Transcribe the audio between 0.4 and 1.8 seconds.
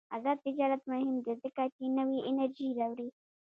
تجارت مهم دی ځکه